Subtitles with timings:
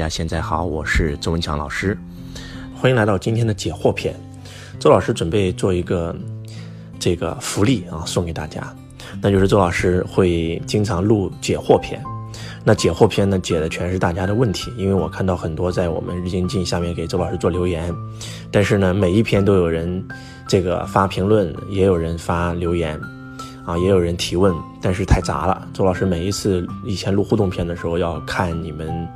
[0.00, 1.94] 大家现在好，我是周文强老师，
[2.74, 4.18] 欢迎来到今天的解惑篇。
[4.78, 6.16] 周老师准备做一个
[6.98, 8.74] 这个福利啊，送给大家，
[9.20, 12.02] 那就是周老师会经常录解惑篇。
[12.64, 17.94] 那解惑篇呢，解的全是大家的问题，因为我看到很多在我们日经进下面给周老师做留言，
[18.50, 20.02] 但是呢，每一篇都有人
[20.48, 22.98] 这个发评论，也有人发留言，
[23.66, 25.68] 啊，也有人提问，但是太杂了。
[25.74, 29.06] 周老师每一次以前录互动篇的时候，要看你们。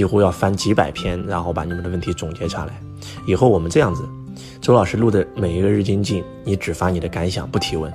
[0.00, 2.72] 几乎要翻几百篇，然后把你们的问题总结下来。
[3.26, 4.02] 以后我们这样子，
[4.58, 7.92] 周老师录的每一个日精进，你只发你的感想，不提问。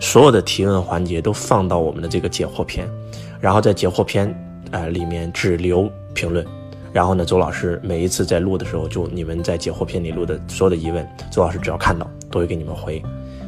[0.00, 2.88] 所有的提问环节都放到我们的这个解惑篇，
[3.40, 4.32] 然后在解惑篇，
[4.70, 6.46] 呃，里面只留评论。
[6.92, 13.02] 然后呢，周老师每一次在录的时候，就你们在解惑篇里录的所有的疑问，周老师只要看到，都会给你们回，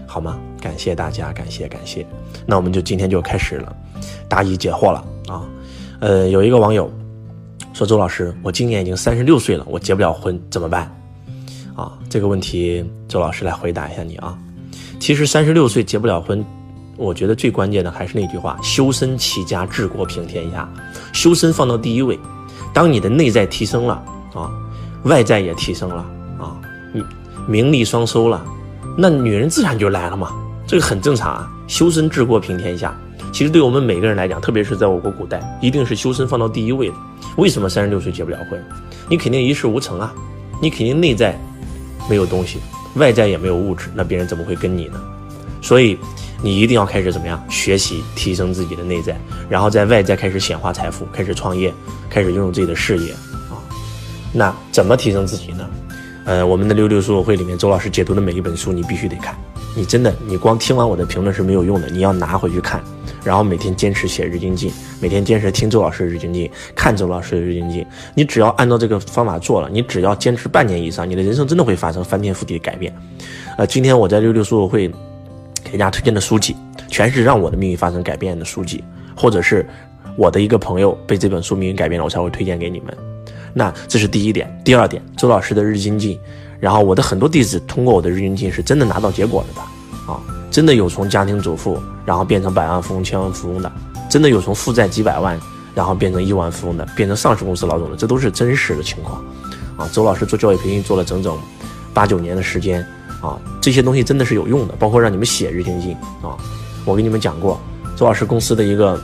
[0.05, 0.37] 好吗？
[0.61, 2.05] 感谢大家，感谢感谢。
[2.45, 3.73] 那我们就今天就开始了，
[4.29, 5.49] 答疑解惑了啊。
[6.01, 6.91] 呃，有一个网友。
[7.73, 10.95] 说周老师，我今年已经三十六岁了，我结不了婚怎么办？
[11.75, 14.37] 啊，这个问题周老师来回答一下你啊。
[14.99, 16.45] 其实三十六岁结不了婚，
[16.97, 20.69] 我觉得最关键的还是那句话：修身齐家治国平天下。
[21.13, 22.19] 修身放到第一位，
[22.75, 23.95] 当你的内在提升了
[24.35, 24.51] 啊，
[25.05, 26.05] 外在也提升了
[26.39, 26.61] 啊，
[26.93, 27.03] 你
[27.49, 28.45] 名利双收了，
[28.99, 30.33] 那女人自然就来了嘛，
[30.67, 31.51] 这个很正常啊。
[31.67, 32.95] 修身治国平天下。
[33.33, 36.95] 其实对我们每个人来讲，特别是在我国古代，一定是修身放到第一位的。
[37.37, 38.63] 为什么三十六岁结不了婚？
[39.09, 40.13] 你肯定一事无成啊，
[40.61, 41.39] 你肯定内在
[42.09, 42.59] 没有东西，
[42.97, 45.01] 外在也没有物质，那别人怎么会跟你呢？
[45.63, 45.99] 所以
[46.43, 49.17] 你一定要开始怎么样学习提升自己的内在，
[49.49, 51.73] 然后在外在开始显化财富，开始创业，
[52.09, 53.13] 开始拥有自己的事业
[53.49, 53.61] 啊。
[54.33, 55.69] 那怎么提升自己呢？
[56.25, 59.35] 呃，我们的六六书友会里面，周老师解读的每一本书，你必须得看。
[59.77, 62.83] 你真的，你光听完我的评论是没有用的，你要拿回去看。
[63.23, 67.87] 然后每天坚持写日精进，每天坚持听周老师日精进，看周老师的日精进。
[68.15, 72.93] 你只要按照这个方法做了，你只要坚持半年以上，你的人生真的会发生翻天覆地的改变。
[73.59, 74.89] 呃，今天我在六六书友会
[75.63, 76.57] 给大家推荐的书籍，
[76.89, 78.83] 全是让我的命运发生改变的书籍，
[79.15, 79.67] 或者是
[80.17, 82.97] 我的一个朋友被这本书命运改变了，我才会推荐给你们。
[83.53, 84.49] 那这是第一点。
[84.65, 86.19] 第二点，周老师的日精进，
[86.59, 90.40] 然后我的很多弟子通过我的日精进是真的拿到结果了的啊。
[90.51, 93.71] 真的有从家庭主妇，然后变成百万富翁、千万富翁的；
[94.11, 95.39] 真的有从负债几百万，
[95.75, 99.23] 然后变成亿万富翁的，变成上市公司老总的，这都是真实的情况。
[99.77, 101.39] 啊，周老师做教育培训做了整整
[101.95, 102.85] 八九年的时间，
[103.23, 106.37] 啊，这些东西真的是有用的，包括让你们写日经记啊。
[106.85, 107.61] 我给你们讲过，
[107.97, 109.01] 周老师公司的一个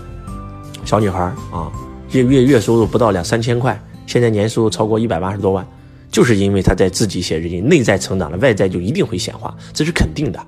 [0.85, 1.21] 小女孩
[1.53, 1.71] 啊，
[2.11, 5.65] 月月月收入不到两三千块，现在年收入超过一百八十多万，
[6.11, 10.39] 就是因为她在自己写日记，内在成长了，外在就一定会显化，这是肯定的，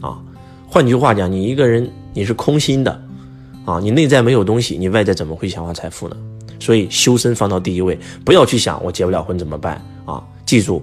[0.00, 0.16] 啊。
[0.68, 3.02] 换句话讲，你一个人你是空心的，
[3.64, 6.16] 啊，你内在没有东西，你外在怎么会显化财富呢？
[6.58, 10.22] 所以修身放到第一位，不要去想我结不了婚怎么办啊！
[10.46, 10.82] 记住，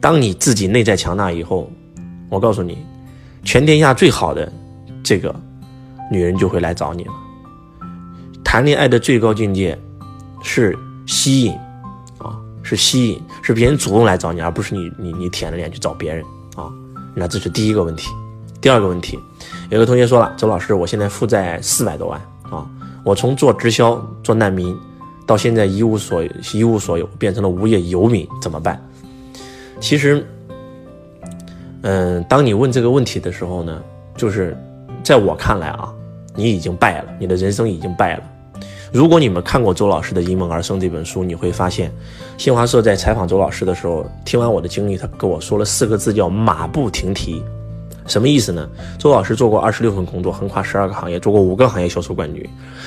[0.00, 1.70] 当你自己内在强大以后，
[2.28, 2.78] 我告诉你，
[3.42, 4.50] 全天下最好的
[5.02, 5.34] 这个
[6.10, 7.12] 女人就会来找你了。
[8.44, 9.76] 谈恋爱的最高境界
[10.42, 11.52] 是吸引，
[12.18, 16.22] 啊，是吸引，是别人主动来找你，而不是你你你舔着脸去找别人
[16.54, 16.70] 啊。
[17.14, 18.08] 那这是第一个问题。
[18.68, 19.18] 第二个问题，
[19.70, 22.20] 有个同学说了，周老师，我现在负债四百多万
[22.50, 22.68] 啊，
[23.02, 24.76] 我从做直销做难民，
[25.24, 28.78] 到现在一无所一无所有，变成了无业游民，怎么办？
[29.80, 30.22] 其实，
[31.80, 33.82] 嗯，当你问这个问题的时候呢，
[34.14, 34.54] 就是
[35.02, 35.90] 在我看来啊，
[36.34, 38.22] 你已经败了，你的人生已经败了。
[38.92, 41.90] 如果你们看过周老师的《因梦而生》这本书，你会发现，
[42.36, 47.42] 新华社在采访周老师的时候，听完我的经历，他跟我说了四个字，叫马不停蹄。
[48.08, 48.68] 什么意思呢？
[48.98, 52.44] 周老师做过二十六份工作，横跨十二个行业，做过五个行业销售冠军。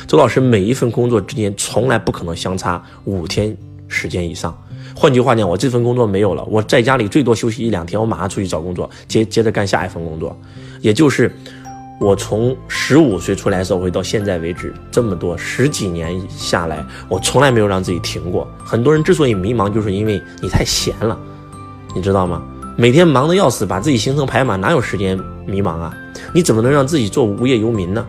[0.08, 3.56] 周老师每一份工作之间从来不可能相差五天
[3.88, 4.54] 时间以上。
[4.96, 10.36] 换句话讲，我这份工作没有了，我在家里最多休息一两天，我马上出去找工作，接接着干下一份工作。
[10.82, 11.32] 也就是
[12.00, 18.48] 我从十五岁出来社会到现在为止，这么多十几年下来，我从来没有让自己停过。
[18.66, 21.18] 很多人之所以迷茫，就是因为你太闲了，
[21.96, 22.44] 你知道吗？
[22.76, 25.94] 每天忙得要死，把自己行程排满，哪有时间迷茫啊？
[26.34, 28.06] 你怎么能让自己做无业游民呢？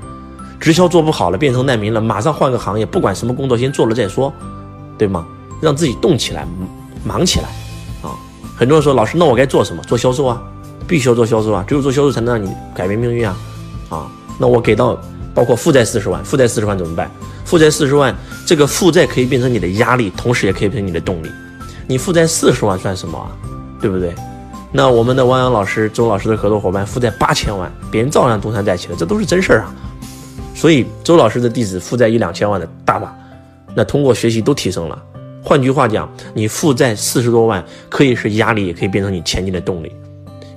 [0.61, 4.33] 直销做不好了，变成难民了，马上换个行业，不管什么工作，先做了再说，
[4.97, 5.27] 对吗？
[5.61, 6.47] 让自己动起来，
[7.05, 7.49] 忙起来，
[8.03, 8.15] 啊！
[8.57, 9.83] 很多人说，老师，那我该做什么？
[9.83, 10.41] 做销售啊，
[10.87, 13.37] 必须要做销售啊，只有做销售才能让你改变命运啊！
[13.89, 14.07] 啊，
[14.39, 14.97] 那我给到，
[15.35, 17.11] 包括负债四十万，负债四十万怎么办？
[17.45, 18.15] 负债四十万，
[18.47, 21.29] 这个负债可以变成你的压力，同时也可以变成你的动力。
[21.89, 23.31] 你负债四十万算什么啊？
[23.81, 24.15] 对不对？
[24.75, 29.75] 那我们的汪洋老师、周老师的合作伙伴负债八千万，别人照样东山再起了，这都是真事儿啊。
[30.55, 33.15] 所以周老师的弟子负债一两千万的大把，
[33.75, 35.01] 那通过学习都提升了
[35.45, 39.93] 换句话讲，你负债四十多万，可以是压力，也可以变成你前进的动力。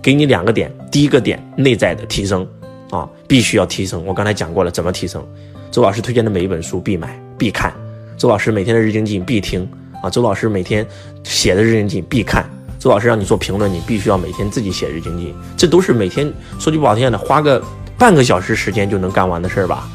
[0.02, 2.48] 给你两个点，第一个点内在的提升
[2.92, 4.06] 啊，必须要提升。
[4.06, 5.26] 我刚才讲过了，怎么提升？
[5.72, 7.74] 周老师推荐的每一本书必买必看，
[8.16, 9.68] 周老师每天的日精进必听
[10.02, 10.88] 啊，周老师每天
[11.24, 12.48] 写的日精进必看，
[12.86, 17.60] 周老师让你做评论，你必须要每天自己写日精进，这都是每天说句不好听的，花个
[17.98, 19.90] 半个小时时间就能干完的事儿吧。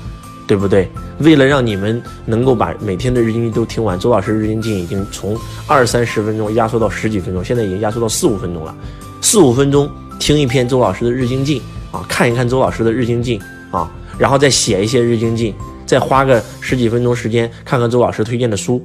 [0.49, 0.91] 对不对？
[1.21, 5.39] 为了让你们能够把每天的日经济都听完，周老师日经济已经从
[5.69, 8.75] 二三十分钟压缩到十几分钟，现在已经压缩到四五分钟了。
[9.21, 9.89] 四五分钟
[10.19, 11.63] 听一篇周老师的日经济
[11.93, 13.41] 啊，看一看周老师的日经济
[13.71, 13.89] 啊，
[14.19, 15.55] 然后再写一些日经济，
[15.87, 18.85] 再花个十几分钟时间看看周老师推荐的书，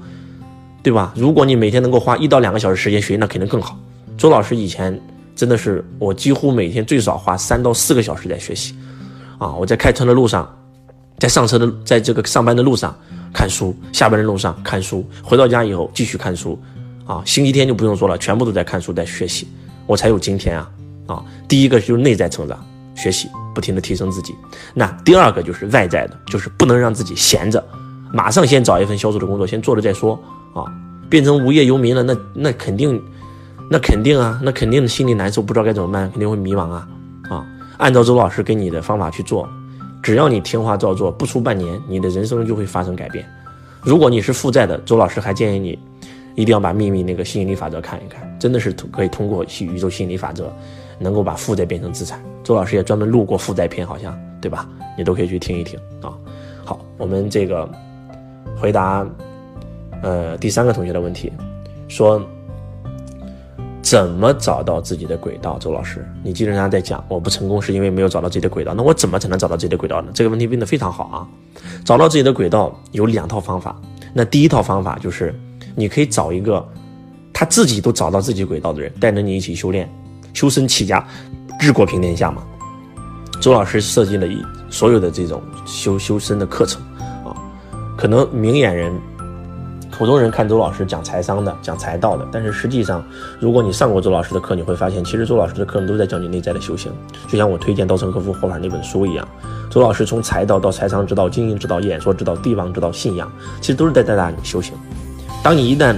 [0.83, 1.11] 对吧？
[1.15, 3.75] 如果你每天能够花一到两个小时时间学习，那肯定更好。
[4.17, 4.99] 周老师以前
[5.35, 8.75] 真的是我几乎每天最少花三到四个小时在学习
[9.37, 10.47] 啊，我在开车的路上。
[11.17, 12.93] 在上车的，在这个上班的路上
[13.33, 16.61] 看书，下班的路上看书，回到家以后继续看书，
[17.05, 19.47] 啊，星期天就不用说了，全部都在看书，在学习，
[19.87, 20.69] 我才有今天啊，
[21.07, 22.61] 啊，第一个就是内在成长，
[22.95, 24.35] 学习，不停的提升自己，
[24.73, 27.65] 那第二个就是外在的，就是不能让自己闲着，
[28.11, 30.21] 马上先找一份销售的工作，先做了再说，
[30.53, 30.65] 啊，
[31.09, 33.01] 变成无业游民了，那那肯定，
[33.69, 36.87] 那肯定啊，那肯定心里难受，不知道该怎么办，肯定会迷茫啊，
[37.29, 37.45] 啊，
[37.77, 39.49] 按照周老师给你的方法去做。
[40.03, 43.25] 只要你听话照做，不出半年，你的人生就会发生改变。
[43.81, 45.79] 如果你是负债的，周老师还建议你，
[46.35, 50.53] 一定要把秘密那个吸引力法则看一看，真的是可以通过宇宙吸引力法则，
[50.99, 52.21] 能够把负债变成资产。
[52.43, 54.69] 周老师也专门录过负债篇，好像对吧？
[54.95, 56.13] 你都可以去听一听啊。
[56.63, 57.67] 好，我们这个
[58.55, 59.03] 回答，
[60.03, 61.33] 呃，第三个同学的问题，
[61.87, 62.21] 说。
[63.85, 65.59] 怎么找到自己的轨道？
[65.59, 68.73] 周老师，你基本上在讲我不成功是因为没有找到自己的轨道。
[68.73, 70.09] 那我怎么才能找到自己的轨道呢？
[70.11, 71.21] 这个问题问得非常好啊！
[71.85, 73.79] 找到自己的轨道有两套方法。
[74.11, 75.39] 那第一套方法就是，
[75.75, 76.67] 你可以找一个
[77.31, 79.87] 他自己都找到自己轨道的人，带着你一起修炼、
[80.33, 81.07] 修身齐家、
[81.59, 82.41] 治国平天下嘛。
[83.39, 86.81] 周老师设计了一所有的这种修修身的课程
[87.23, 87.37] 啊，
[87.95, 88.91] 可能明眼人。
[89.97, 93.01] 普通人看周老师讲财商的，讲财道的，但是实际上，
[93.39, 96.91] 如果你上过周老师的课，你会发现，其实周老师的课都在教你内在的修行。
[97.29, 99.25] 就像我推荐《稻盛和夫活法》那本书一样，
[99.69, 103.31] 周老师从财道到财商之道、经营之道、演说之道、帝王之道、信仰，
[103.61, 104.73] 其实都是在带大你修行。
[105.41, 105.95] 当你一旦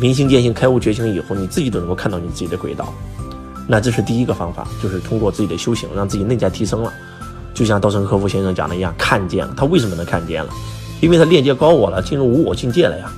[0.00, 2.92] 明心见性、开悟觉醒以后，你自己都能够看到你自己的轨道。
[3.68, 6.92] 那这是第一个方法，就是通过自己的修行，让自己内在提升了。
[7.54, 10.50] 就像稻盛和夫先生讲的一样，看见了他为什么能看见了？
[11.00, 13.08] 因为他链接高我了，进入无我境界了呀。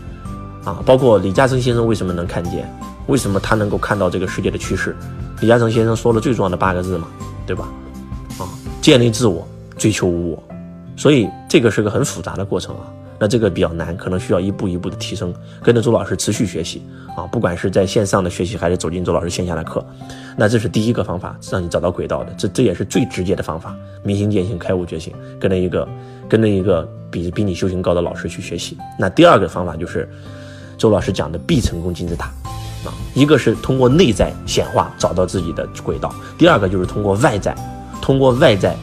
[0.69, 2.71] 啊，包括李嘉诚先生为什么能看见？
[3.07, 4.95] 为什么他能够看到这个世界的趋势？
[5.41, 7.09] 李嘉诚先生说了最重要的八个字嘛，
[7.47, 7.67] 对吧？
[8.39, 8.45] 啊，
[8.83, 9.49] 建立自我，
[9.79, 10.43] 追求无我。
[10.95, 12.83] 所以这个是个很复杂的过程啊。
[13.19, 15.33] 那这个比较难，可能需要一步一步的提升，
[15.63, 16.83] 跟着周老师持续学习
[17.17, 17.25] 啊。
[17.33, 19.83] 不管是在线上的学习，还是走进周老师线下的课，
[20.37, 22.33] 那这是第一个方法，让你找到轨道的。
[22.37, 25.89] 这这也是最直接的方法，明心见性，开悟觉醒，跟着一个
[26.29, 28.77] 跟着一个比比你修行高的老师去学习。
[28.99, 30.07] 那第二个方法就是。
[30.79, 32.27] 周老师讲的必成功金字塔，
[32.85, 37.53] 啊，一个是通过内在显化找到自己的轨道，第二个就是通过外在，
[38.01, 38.77] 通过外在，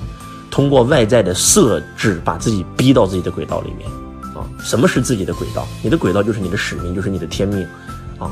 [0.52, 3.90] 通过外在的设置把自己逼到自己的轨道里面，
[4.36, 5.66] 啊，什么是自己的轨道？
[5.82, 7.66] 你的轨道就是你的使命，就是你的天命，
[8.20, 8.30] 啊，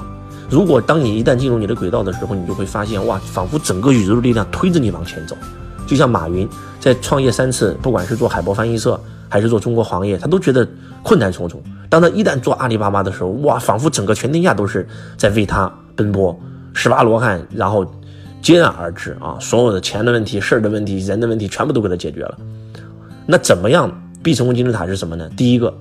[0.49, 5.37] 如果当你一旦进入你的轨道的时候，你就会发现哇，仿佛整个宇宙的力量推着你往前走，
[5.87, 6.45] 就像马云
[6.81, 8.99] 在创业三次，不管是做海博翻译社。
[9.29, 10.67] 还是做中国黄页，他都觉得
[11.01, 11.59] 困难重重。
[11.93, 16.35] 当他一旦做阿里巴巴的时候，哇，仿佛整个全天下都是在为他奔波，
[16.73, 17.85] 十八罗汉然后
[18.41, 19.37] 接踵而至啊！
[19.39, 22.35] 所有的钱的问题、事儿的问题、人的问题，全部都给他解决了。
[23.27, 23.91] 那怎么样
[24.23, 25.29] 必成功金字塔是什么呢？
[25.37, 25.71] 第一个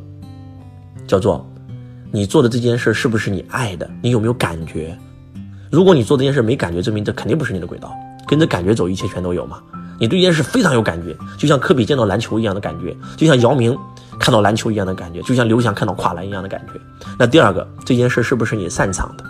[1.07, 1.51] 叫做
[2.11, 3.89] 你做的这件事是不是你爱的？
[4.03, 4.95] 你有没有感觉？
[5.71, 7.91] 如果你做这件事没感觉，证明这肯定不是你的轨道。
[8.27, 9.63] 跟着感觉走，一切全都有嘛。
[9.99, 13.75] 你对这件事非常有感觉，就像科比见到篮球一样的感觉，就像姚明
[14.23, 16.81] 看到篮球一样的感觉，就像刘翔看到跨栏一样的感觉。
[17.19, 19.25] 那第二个，这件事是不是你擅长的？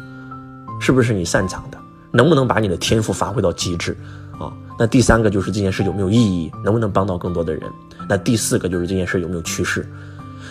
[0.79, 1.79] 是不是你擅长的？
[2.11, 3.97] 能不能把你的天赋发挥到极致？
[4.39, 6.53] 啊，那第三个就是这件事有没有意义？
[6.63, 7.63] 能不能帮到更多的人？
[8.07, 9.91] 那第四个就是这件事有没有趋势？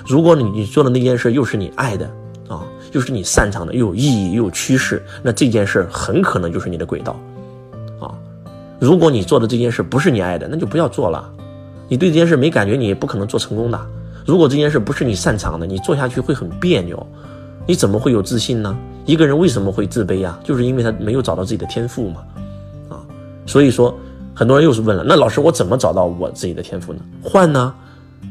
[0.08, 2.10] 如果你你做的那件事又是你爱的
[2.50, 7.16] 啊，又是你擅长的，又有意义又有趋势，那这件事很可能就是你的轨道。
[8.00, 8.10] 啊
[8.80, 11.32] 如果你做的这件事不是你爱的，那就不要做了。
[11.88, 13.80] 你对这件事没感觉，你也不可能做成功的。
[14.32, 17.06] 如果这件事不是你擅长的，你做下去会很别扭。
[17.68, 18.74] 你怎么会有自信呢？
[19.06, 20.40] 一个人为什么会自卑呀？
[20.42, 22.22] 就是因为他没有找到自己的天赋嘛。
[22.88, 22.96] 啊，
[23.46, 23.94] 所以说
[24.34, 27.02] 很多人又是问了，那老师我怎么找到我自己的天赋呢？
[27.22, 27.74] 换呢？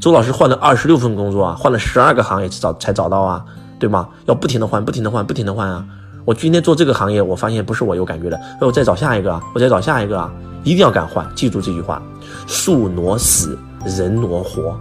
[0.00, 3.44] 周老师换了二十六份工作啊，换了十二个行业找才找到啊。
[3.78, 4.08] 对吗？
[4.24, 5.84] 要不停的换，不停的换，不停的换啊！
[6.24, 10.32] 我今天做这个行业，我发现不是我有感觉的，那我再找下一个啊，我再找下一个啊，
[10.64, 12.02] 一定要敢换，记住这句话：
[12.46, 14.74] 树挪死，人挪活。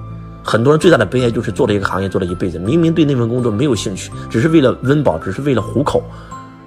[0.49, 6.01] 很多人最大的悲哀就是做了一个行业做了一辈子，明明对那份工作没有兴趣，只是为了温饱，只是为了糊口，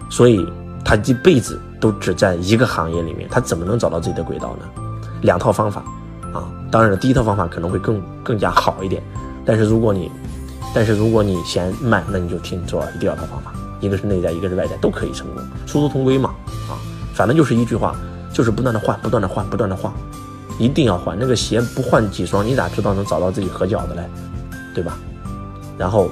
[0.08, 0.46] 所以
[0.84, 4.82] 他一辈子都只在一个行业里面，他怎么能找到自己的轨道呢？
[5.22, 5.82] 两套方法，
[6.32, 9.02] 啊，当然了，第一套方法可能会更更加好一点，
[9.44, 10.08] 但是如果你，
[10.72, 16.30] 但是如果你嫌慢，那你就听周老师第二套方法，一个是内在，一个是外在，都可以成功，殊途同归嘛，
[16.70, 16.78] 啊，
[17.14, 17.96] 反正就是一句话，
[18.32, 19.92] 就是不断的换，不断的换，不断的换。
[20.58, 24.02] 一定要换那个鞋，不换几双，你咋知道能找到自己合脚的嘞？
[24.74, 24.98] 对吧？
[25.78, 26.10] 然后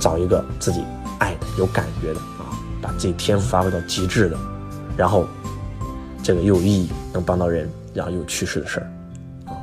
[0.00, 0.82] 找一个自己
[1.18, 2.50] 爱的、有感觉的啊，
[2.82, 4.36] 把自己天赋发挥到极致的，
[4.96, 5.26] 然后
[6.22, 8.86] 这个又有意义、能帮到人、然后又有趋势的事儿
[9.46, 9.54] 啊。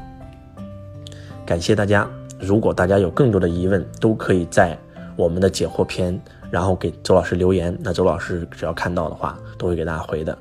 [1.46, 2.08] 感谢大家，
[2.39, 4.77] 如果大家有更多的疑问，都可以在
[5.15, 10.38] 我们的解惑篇，然后给周老师留言，那周老师只要看到的话，都会给大家回的。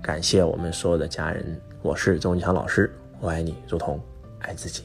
[0.00, 2.94] 感谢我们所有的家人，我是周文强老师。
[3.20, 4.00] 我爱你，如同
[4.40, 4.84] 爱自己。